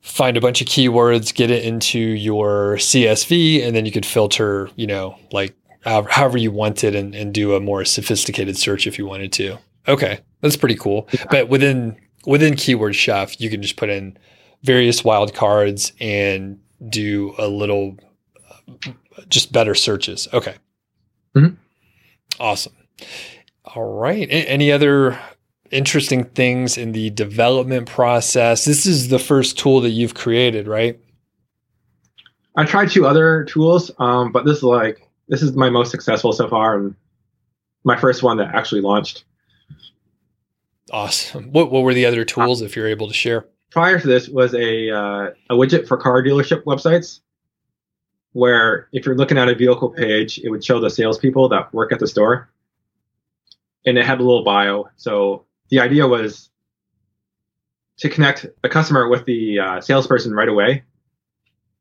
[0.01, 4.71] find a bunch of keywords, get it into your CSV, and then you could filter,
[4.77, 8.99] you know, like however, however you wanted and, and do a more sophisticated search if
[8.99, 9.59] you wanted to.
[9.87, 10.21] Okay.
[10.41, 11.09] That's pretty cool.
[11.13, 11.25] Yeah.
[11.31, 11.97] But within
[12.29, 14.17] within Keyword Chef, you can just put in
[14.63, 17.97] various wildcards and do a little
[18.49, 18.83] uh,
[19.29, 20.29] just better searches.
[20.33, 20.55] Okay.
[21.35, 21.57] Mhm.
[22.39, 22.75] Awesome.
[23.65, 24.29] All right.
[24.29, 25.19] A- any other
[25.71, 28.65] interesting things in the development process?
[28.65, 30.99] This is the first tool that you've created, right?
[32.57, 36.33] I tried two other tools, um, but this is like this is my most successful
[36.33, 36.95] so far, and
[37.85, 39.25] my first one that actually launched.
[40.91, 41.53] Awesome.
[41.53, 43.47] What what were the other tools if you're able to share?
[43.71, 47.21] prior to this was a uh, a widget for car dealership websites,
[48.33, 51.93] where if you're looking at a vehicle page, it would show the salespeople that work
[51.93, 52.49] at the store,
[53.87, 54.89] and it had a little bio.
[54.97, 56.51] So the idea was
[57.99, 60.85] to connect a customer with the uh, salesperson right away,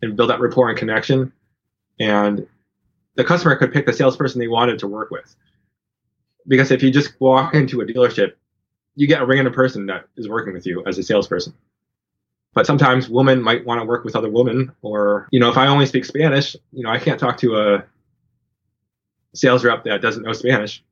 [0.01, 1.31] and build that rapport and connection,
[1.99, 2.47] and
[3.15, 5.35] the customer could pick the salesperson they wanted to work with.
[6.47, 8.33] Because if you just walk into a dealership,
[8.97, 11.53] you get a random person that is working with you as a salesperson.
[12.53, 15.67] But sometimes women might want to work with other women or you know if i
[15.67, 17.85] only speak spanish you know i can't talk to a
[19.35, 20.83] sales rep that doesn't know spanish.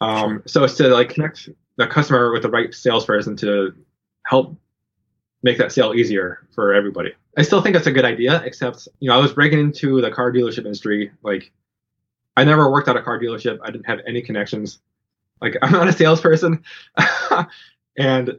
[0.00, 3.74] Um, so it's to like connect the customer with the right salesperson to
[4.24, 4.56] help
[5.42, 7.12] make that sale easier for everybody.
[7.36, 10.10] I still think it's a good idea except you know i was breaking into the
[10.12, 11.50] car dealership industry like
[12.36, 13.58] i never worked at a car dealership.
[13.64, 14.80] I didn't have any connections
[15.40, 16.62] like i'm not a salesperson
[17.98, 18.38] and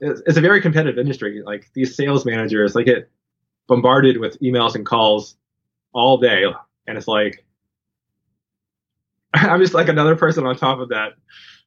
[0.00, 1.42] it's, it's a very competitive industry.
[1.44, 3.10] Like these sales managers, like get
[3.66, 5.36] bombarded with emails and calls
[5.92, 6.44] all day,
[6.86, 7.44] and it's like
[9.34, 11.12] I'm just like another person on top of that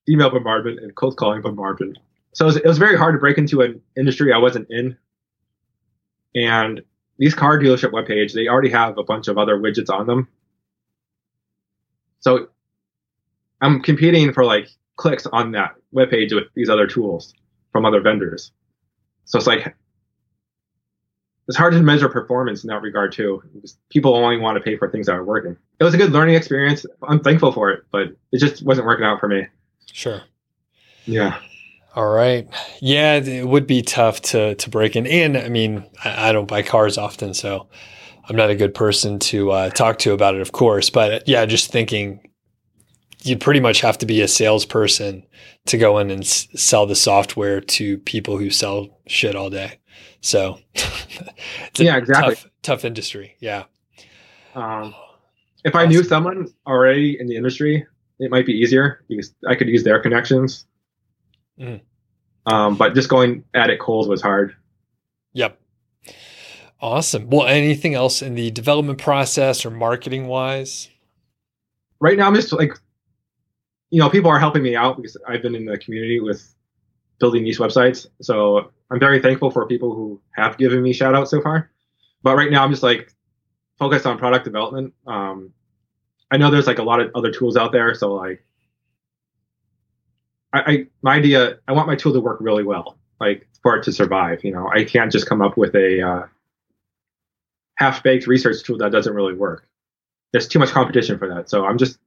[0.09, 1.97] email bombardment and cold calling bombardment.
[2.33, 4.97] So it was, it was very hard to break into an industry I wasn't in.
[6.33, 6.81] And
[7.17, 10.29] these car dealership webpage, they already have a bunch of other widgets on them.
[12.21, 12.47] So
[13.61, 17.33] I'm competing for like clicks on that webpage with these other tools
[17.71, 18.51] from other vendors.
[19.25, 19.75] So it's like
[21.47, 23.43] it's hard to measure performance in that regard too.
[23.89, 25.57] People only want to pay for things that are working.
[25.79, 26.85] It was a good learning experience.
[27.03, 29.47] I'm thankful for it, but it just wasn't working out for me.
[29.91, 30.21] Sure.
[31.05, 31.39] Yeah.
[31.93, 32.47] All right.
[32.79, 35.05] Yeah, it would be tough to to break in.
[35.07, 37.67] And I mean, I, I don't buy cars often, so
[38.29, 40.89] I'm not a good person to uh, talk to about it, of course.
[40.89, 42.21] But yeah, just thinking,
[43.23, 45.23] you'd pretty much have to be a salesperson
[45.67, 49.79] to go in and s- sell the software to people who sell shit all day.
[50.21, 52.35] So, it's a Yeah, exactly.
[52.35, 53.35] Tough, tough industry.
[53.39, 53.63] Yeah.
[54.55, 54.93] Um,
[55.63, 57.85] if I knew someone already in the industry,
[58.19, 60.65] it might be easier because I could use their connections.
[61.59, 61.81] Mhm.
[62.45, 64.55] Um, but just going at it cold was hard.
[65.33, 65.59] Yep.
[66.79, 67.29] Awesome.
[67.29, 70.89] Well, anything else in the development process or marketing wise?
[71.99, 72.73] Right now, I'm just like,
[73.91, 76.55] you know, people are helping me out because I've been in the community with
[77.19, 78.07] building these websites.
[78.21, 81.69] So I'm very thankful for people who have given me shout out so far.
[82.23, 83.13] But right now, I'm just like
[83.77, 84.93] focused on product development.
[85.05, 85.53] Um,
[86.31, 87.93] I know there's like a lot of other tools out there.
[87.93, 88.43] So like,
[90.53, 93.83] I, I my idea, I want my tool to work really well, like for it
[93.83, 94.43] to survive.
[94.45, 96.27] You know, I can't just come up with a uh,
[97.75, 99.67] half baked research tool that doesn't really work.
[100.31, 101.49] There's too much competition for that.
[101.49, 101.97] So I'm just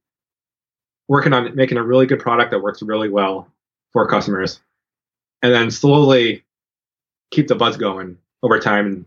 [1.07, 3.51] working on making a really good product that works really well
[3.93, 4.59] for customers
[5.41, 6.43] and then slowly
[7.31, 9.05] keep the buzz going over time and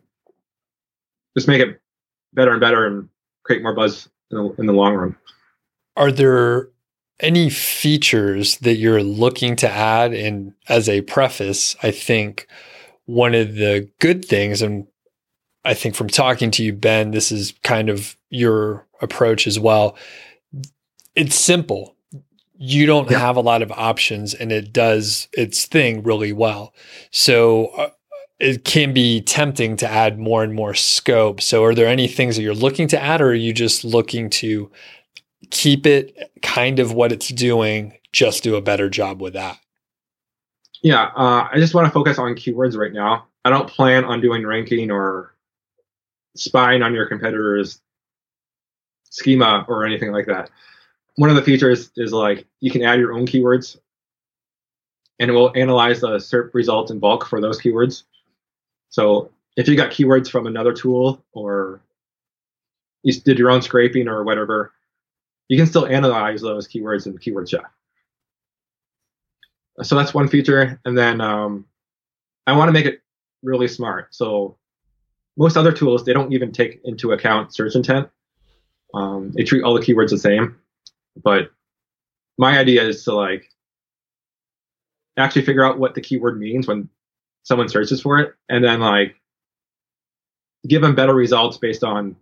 [1.36, 1.80] just make it
[2.32, 3.08] better and better and
[3.44, 5.16] create more buzz in the, in the long run.
[5.96, 6.68] Are there
[7.20, 10.14] any features that you're looking to add?
[10.14, 12.46] And as a preface, I think
[13.06, 14.86] one of the good things, and
[15.64, 19.96] I think from talking to you, Ben, this is kind of your approach as well.
[21.14, 21.96] It's simple.
[22.56, 23.18] You don't yeah.
[23.18, 26.74] have a lot of options and it does its thing really well.
[27.10, 27.90] So uh,
[28.40, 31.40] it can be tempting to add more and more scope.
[31.40, 34.30] So are there any things that you're looking to add or are you just looking
[34.30, 34.70] to
[35.50, 39.58] keep it kind of what it's doing, just do a better job with that?
[40.82, 43.26] Yeah, uh, I just want to focus on keywords right now.
[43.44, 45.34] I don't plan on doing ranking or
[46.36, 47.80] spying on your competitor's
[49.10, 50.50] schema or anything like that.
[51.18, 53.76] One of the features is like you can add your own keywords
[55.18, 58.04] and it will analyze the SERP results in bulk for those keywords.
[58.90, 61.80] So if you got keywords from another tool or
[63.02, 64.72] you did your own scraping or whatever,
[65.48, 67.62] you can still analyze those keywords in Keyword Chef.
[69.82, 70.80] So that's one feature.
[70.84, 71.64] And then um,
[72.46, 73.02] I want to make it
[73.42, 74.14] really smart.
[74.14, 74.56] So
[75.36, 78.08] most other tools they don't even take into account search intent.
[78.94, 80.60] Um, they treat all the keywords the same.
[81.16, 81.50] But
[82.36, 83.50] my idea is to like
[85.16, 86.88] actually figure out what the keyword means when
[87.42, 89.16] someone searches for it, and then like
[90.66, 92.16] give them better results based on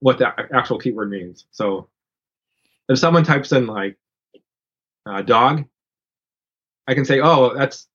[0.00, 1.46] what the actual keyword means.
[1.50, 1.88] So
[2.88, 3.96] if someone types in like
[5.06, 5.64] uh, dog,
[6.86, 7.88] I can say, oh, that's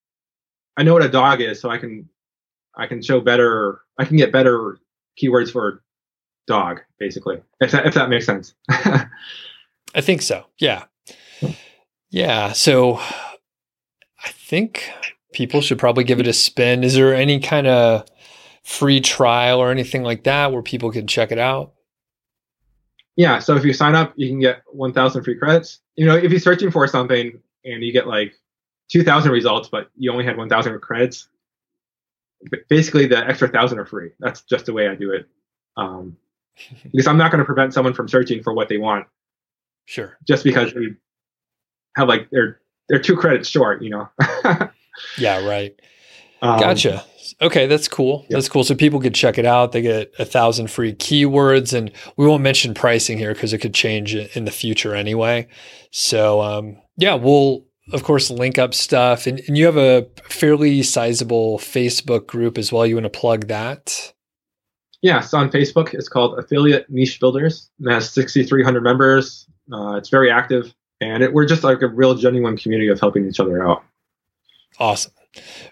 [0.77, 2.09] I know what a dog is, so I can
[2.75, 4.79] I can show better, I can get better
[5.21, 5.83] keywords for
[6.47, 8.53] dog, basically, if that, if that makes sense.
[9.95, 10.45] I think so.
[10.59, 10.85] Yeah.
[12.09, 12.51] Yeah.
[12.53, 14.89] So I think
[15.33, 16.83] people should probably give it a spin.
[16.83, 18.05] Is there any kind of
[18.63, 21.73] free trial or anything like that where people can check it out?
[23.15, 23.39] Yeah.
[23.39, 25.79] So if you sign up, you can get 1,000 free credits.
[25.95, 28.33] You know, if you're searching for something and you get like
[28.91, 31.27] 2,000 results, but you only had 1,000 credits,
[32.69, 34.11] basically the extra thousand are free.
[34.19, 35.27] That's just the way I do it.
[35.77, 36.17] Um,
[36.91, 39.07] because I'm not going to prevent someone from searching for what they want.
[39.89, 40.19] Sure.
[40.27, 40.93] Just because we
[41.97, 44.07] have like they're they're two credits short, you know.
[45.17, 45.43] yeah.
[45.43, 45.73] Right.
[46.43, 47.03] Um, gotcha.
[47.41, 48.21] Okay, that's cool.
[48.29, 48.29] Yep.
[48.29, 48.63] That's cool.
[48.63, 49.71] So people could check it out.
[49.71, 53.73] They get a thousand free keywords, and we won't mention pricing here because it could
[53.73, 55.47] change in the future anyway.
[55.89, 59.25] So um, yeah, we'll of course, link up stuff.
[59.25, 62.85] And, and you have a fairly sizable Facebook group as well.
[62.85, 64.13] You want to plug that?
[65.01, 65.95] Yes, on Facebook.
[65.95, 67.71] It's called Affiliate Niche Builders.
[67.79, 69.47] It has 6,300 members.
[69.71, 70.73] Uh, it's very active.
[71.01, 73.83] And it, we're just like a real genuine community of helping each other out.
[74.79, 75.13] Awesome.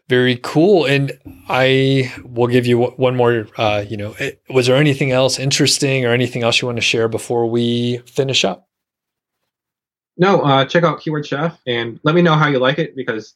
[0.07, 0.85] Very cool.
[0.85, 1.17] And
[1.49, 3.47] I will give you one more.
[3.57, 4.15] Uh, you know,
[4.49, 8.45] was there anything else interesting or anything else you want to share before we finish
[8.45, 8.67] up?
[10.17, 13.35] no, uh, check out Keyword Chef and let me know how you like it because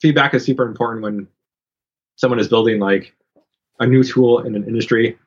[0.00, 1.28] feedback is super important when
[2.16, 3.14] someone is building like
[3.80, 5.18] a new tool in an industry.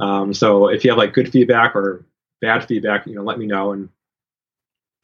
[0.00, 2.04] Um, so if you have like good feedback or
[2.40, 3.72] bad feedback, you know, let me know.
[3.72, 3.88] And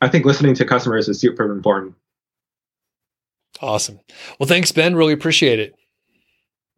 [0.01, 1.95] I think listening to customers is super important.
[3.61, 4.01] Awesome.
[4.39, 4.95] Well, thanks, Ben.
[4.95, 5.75] Really appreciate it.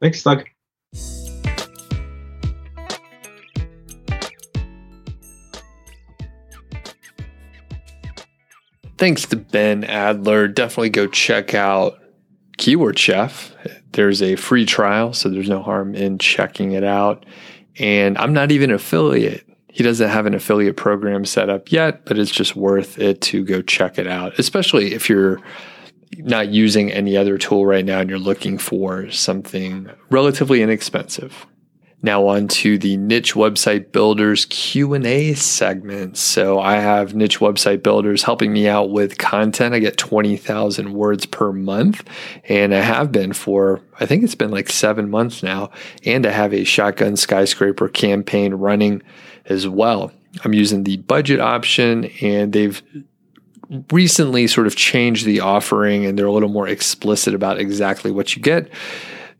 [0.00, 0.44] Thanks, Doug.
[8.98, 10.48] Thanks to Ben Adler.
[10.48, 11.98] Definitely go check out
[12.58, 13.54] Keyword Chef.
[13.92, 17.26] There's a free trial, so there's no harm in checking it out.
[17.78, 19.44] And I'm not even an affiliate.
[19.72, 23.42] He doesn't have an affiliate program set up yet, but it's just worth it to
[23.42, 25.40] go check it out, especially if you're
[26.18, 31.46] not using any other tool right now and you're looking for something relatively inexpensive.
[32.02, 36.18] Now on to the niche website builders Q&A segment.
[36.18, 39.74] So I have niche website builders helping me out with content.
[39.74, 42.06] I get 20,000 words per month
[42.48, 45.70] and I have been for I think it's been like 7 months now
[46.04, 49.00] and I have a shotgun skyscraper campaign running
[49.46, 50.12] as well.
[50.44, 52.82] I'm using the budget option and they've
[53.90, 58.36] recently sort of changed the offering and they're a little more explicit about exactly what
[58.36, 58.70] you get.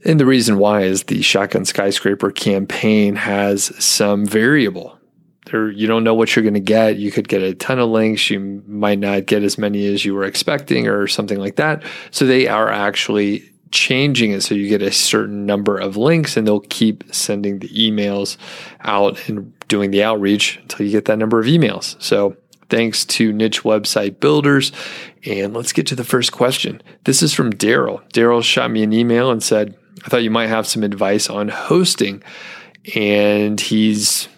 [0.05, 4.98] And the reason why is the Shotgun Skyscraper campaign has some variable.
[5.46, 6.96] There, you don't know what you're going to get.
[6.96, 8.30] You could get a ton of links.
[8.30, 11.82] You might not get as many as you were expecting or something like that.
[12.11, 16.47] So they are actually changing it so you get a certain number of links and
[16.47, 18.37] they'll keep sending the emails
[18.81, 22.01] out and doing the outreach until you get that number of emails.
[22.01, 22.37] So
[22.68, 24.73] thanks to niche website builders.
[25.27, 26.83] And let's get to the first question.
[27.05, 28.03] This is from Daryl.
[28.12, 31.49] Daryl shot me an email and said, I thought you might have some advice on
[31.49, 32.23] hosting.
[32.95, 34.29] And he's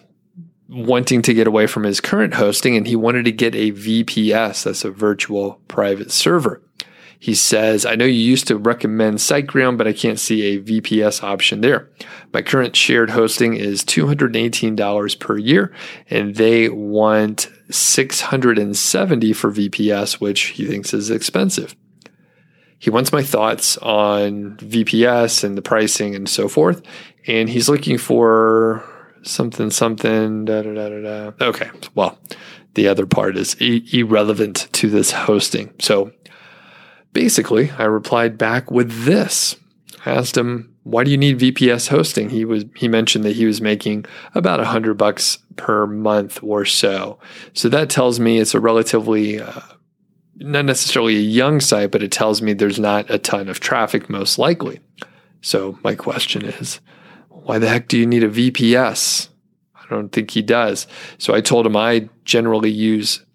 [0.69, 4.63] wanting to get away from his current hosting and he wanted to get a VPS,
[4.63, 6.61] that's a virtual private server.
[7.19, 11.23] He says, I know you used to recommend SiteGround, but I can't see a VPS
[11.23, 11.89] option there.
[12.33, 15.73] My current shared hosting is $218 per year,
[16.09, 21.75] and they want 670 for VPS, which he thinks is expensive.
[22.77, 26.81] He wants my thoughts on VPS and the pricing and so forth.
[27.25, 28.83] And he's looking for
[29.23, 31.45] something, something, da, da, da, da, da.
[31.45, 31.71] Okay.
[31.95, 32.19] Well,
[32.75, 35.73] the other part is irrelevant to this hosting.
[35.79, 36.11] So
[37.15, 39.55] basically, I replied back with this.
[40.05, 42.29] I asked him, why do you need VPS hosting?
[42.29, 44.05] He was he mentioned that he was making
[44.35, 47.17] about a hundred bucks per month or so.
[47.53, 49.61] So that tells me it's a relatively uh,
[50.35, 54.09] not necessarily a young site, but it tells me there's not a ton of traffic,
[54.09, 54.79] most likely.
[55.41, 56.81] So my question is,
[57.29, 59.29] why the heck do you need a VPS?
[59.75, 60.85] I don't think he does.
[61.17, 63.25] So I told him I generally use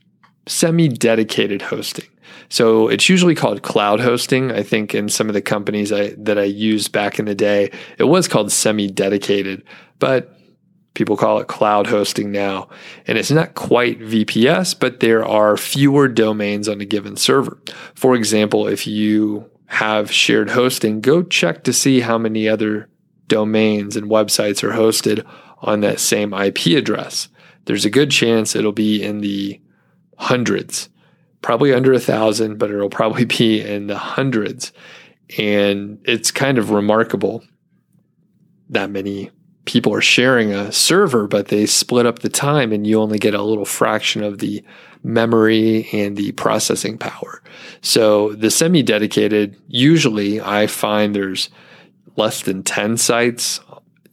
[0.46, 2.08] semi dedicated hosting.
[2.50, 4.50] So it's usually called cloud hosting.
[4.50, 7.70] I think in some of the companies I, that I used back in the day,
[7.96, 9.62] it was called semi dedicated,
[10.00, 10.36] but
[10.94, 12.68] people call it cloud hosting now.
[13.06, 17.62] And it's not quite VPS, but there are fewer domains on a given server.
[17.94, 22.88] For example, if you have shared hosting, go check to see how many other
[23.28, 25.24] domains and websites are hosted
[25.58, 27.28] on that same IP address.
[27.66, 29.60] There's a good chance it'll be in the
[30.18, 30.88] hundreds
[31.42, 34.72] probably under a thousand, but it'll probably be in the hundreds.
[35.38, 37.44] And it's kind of remarkable
[38.68, 39.30] that many
[39.64, 43.34] people are sharing a server, but they split up the time and you only get
[43.34, 44.64] a little fraction of the
[45.02, 47.42] memory and the processing power.
[47.80, 51.50] So the semi dedicated, usually I find there's
[52.16, 53.60] less than 10 sites.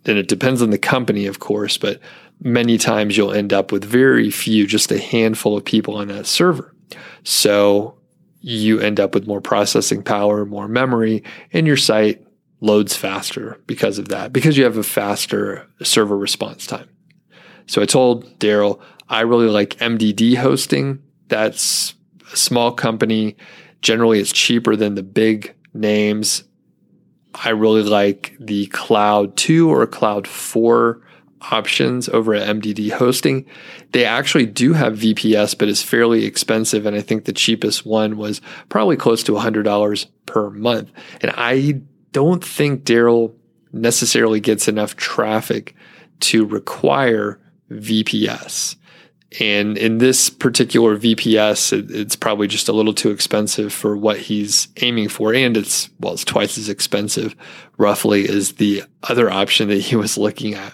[0.05, 1.99] And it depends on the company, of course, but
[2.41, 6.25] many times you'll end up with very few, just a handful of people on that
[6.25, 6.73] server.
[7.23, 7.97] So
[8.41, 12.25] you end up with more processing power, more memory, and your site
[12.61, 16.89] loads faster because of that, because you have a faster server response time.
[17.67, 18.79] So I told Daryl,
[19.09, 21.01] I really like MDD hosting.
[21.27, 21.93] That's
[22.31, 23.35] a small company.
[23.81, 26.43] Generally, it's cheaper than the big names.
[27.35, 31.01] I really like the Cloud 2 or Cloud 4
[31.41, 33.45] options over at MDD hosting.
[33.91, 36.85] They actually do have VPS, but it's fairly expensive.
[36.85, 40.91] And I think the cheapest one was probably close to $100 per month.
[41.21, 41.81] And I
[42.11, 43.33] don't think Daryl
[43.71, 45.75] necessarily gets enough traffic
[46.21, 47.39] to require
[47.71, 48.75] VPS.
[49.41, 54.69] And in this particular VPS, it's probably just a little too expensive for what he's
[54.77, 55.33] aiming for.
[55.33, 57.35] And it's, well, it's twice as expensive
[57.77, 60.73] roughly as the other option that he was looking at.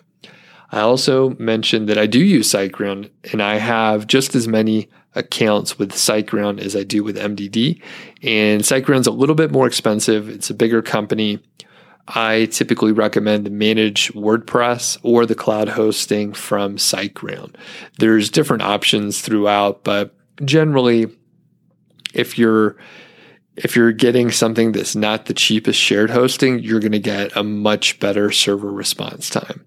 [0.73, 5.77] I also mentioned that I do use SiteGround and I have just as many accounts
[5.77, 7.79] with SiteGround as I do with MDD.
[8.23, 10.27] And SiteGround's a little bit more expensive.
[10.27, 11.37] It's a bigger company.
[12.07, 17.53] I typically recommend the manage WordPress or the cloud hosting from SiteGround.
[17.99, 21.05] There's different options throughout, but generally,
[22.15, 22.77] if you're
[23.55, 27.43] if you're getting something that's not the cheapest shared hosting, you're going to get a
[27.43, 29.63] much better server response time.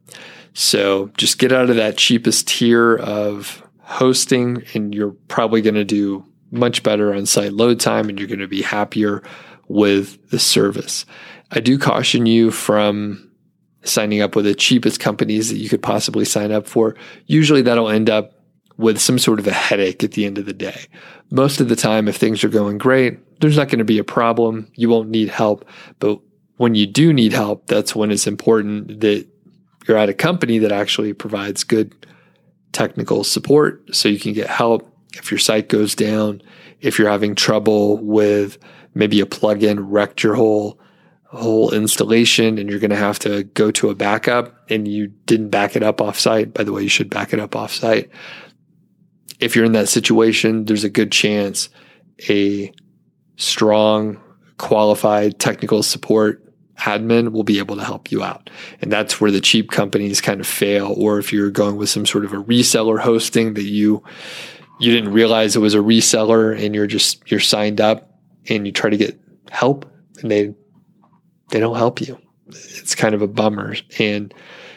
[0.59, 5.85] So just get out of that cheapest tier of hosting, and you're probably going to
[5.85, 9.23] do much better on site load time and you're going to be happier
[9.69, 11.05] with the service.
[11.51, 13.31] I do caution you from
[13.83, 16.97] signing up with the cheapest companies that you could possibly sign up for.
[17.27, 18.33] Usually that'll end up
[18.79, 20.87] with some sort of a headache at the end of the day.
[21.31, 24.05] Most of the time, if things are going great, there's not going to be a
[24.05, 24.71] problem.
[24.75, 25.67] You won't need help.
[25.99, 26.19] But
[26.57, 29.27] when you do need help, that's when it's important that
[29.87, 31.95] you're at a company that actually provides good
[32.73, 36.43] technical support so you can get help if your site goes down,
[36.81, 38.59] if you're having trouble with
[38.95, 40.79] maybe a plugin wrecked your whole
[41.25, 45.51] whole installation and you're going to have to go to a backup and you didn't
[45.51, 46.55] back it up offsite.
[46.55, 48.09] By the way, you should back it up offsite.
[49.41, 51.69] If you're in that situation, there's a good chance
[52.31, 52.73] a
[53.37, 54.19] strong,
[54.57, 56.46] qualified technical support
[56.79, 58.51] admin will be able to help you out.
[58.81, 60.95] And that's where the cheap companies kind of fail.
[60.97, 64.03] Or if you're going with some sort of a reseller hosting that you
[64.79, 68.11] you didn't realize it was a reseller and you're just you're signed up
[68.49, 69.19] and you try to get
[69.51, 70.55] help and they
[71.49, 72.19] they don't help you.
[72.49, 73.77] It's kind of a bummer.
[73.99, 74.33] And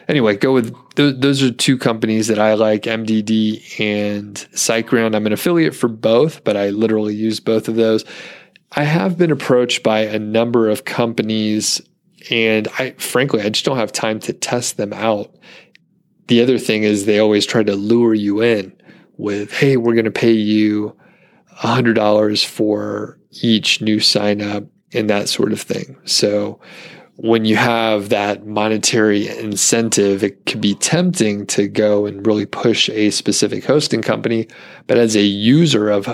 [0.08, 5.16] anyway, go with those, those are two companies that I like, MDD and SiteGround.
[5.16, 8.06] I'm an affiliate for both, but I literally use both of those.
[8.74, 11.82] I have been approached by a number of companies
[12.30, 15.34] and I frankly I just don't have time to test them out.
[16.28, 18.74] The other thing is they always try to lure you in
[19.18, 20.96] with, hey, we're going to pay you
[21.64, 24.64] a $100 for each new sign up
[24.94, 25.98] and that sort of thing.
[26.06, 26.60] So
[27.16, 32.90] when you have that monetary incentive, it can be tempting to go and really push
[32.90, 34.48] a specific hosting company.
[34.88, 36.06] But as a user of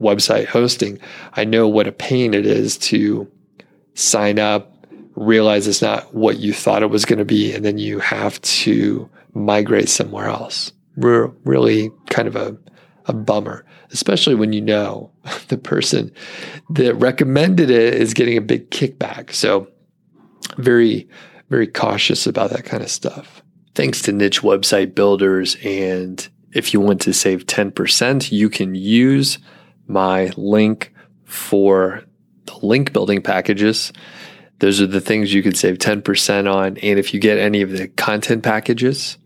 [0.00, 0.98] website hosting,
[1.34, 3.30] I know what a pain it is to
[3.92, 4.79] sign up,
[5.16, 8.40] realize it's not what you thought it was going to be, and then you have
[8.42, 10.72] to migrate somewhere else.
[10.96, 12.56] We're really kind of a,
[13.06, 15.10] a bummer especially when you know
[15.48, 16.12] the person
[16.70, 19.32] that recommended it is getting a big kickback.
[19.32, 19.68] So,
[20.56, 21.08] very,
[21.48, 23.42] very cautious about that kind of stuff.
[23.74, 25.56] Thanks to niche website builders.
[25.64, 29.38] And if you want to save 10%, you can use
[29.86, 30.92] my link
[31.24, 32.02] for
[32.46, 33.92] the link building packages.
[34.60, 36.76] Those are the things you can save 10% on.
[36.78, 39.18] And if you get any of the content packages,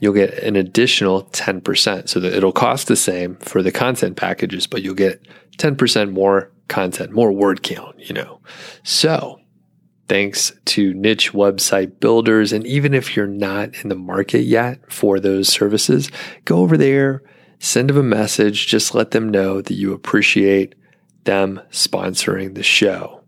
[0.00, 2.08] you'll get an additional 10%.
[2.08, 5.26] So that it'll cost the same for the content packages, but you'll get
[5.58, 8.40] 10% more content, more word count, you know.
[8.82, 9.40] So
[10.08, 12.52] thanks to niche website builders.
[12.52, 16.10] And even if you're not in the market yet for those services,
[16.44, 17.22] go over there,
[17.58, 20.74] send them a message, just let them know that you appreciate
[21.24, 23.19] them sponsoring the show.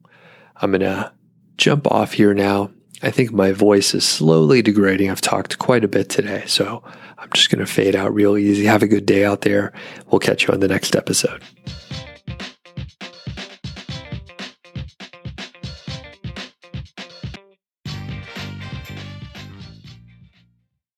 [0.62, 1.12] I'm going to
[1.58, 2.70] jump off here now
[3.02, 5.10] I think my voice is slowly degrading.
[5.10, 6.84] I've talked quite a bit today, so
[7.18, 8.64] I'm just going to fade out real easy.
[8.64, 9.72] Have a good day out there.
[10.10, 11.42] We'll catch you on the next episode.